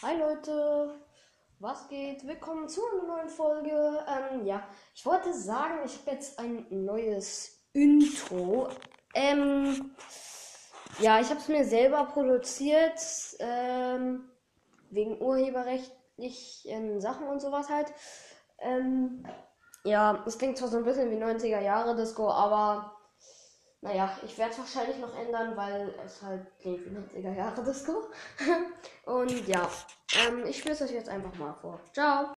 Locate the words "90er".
21.16-21.60, 27.20-27.34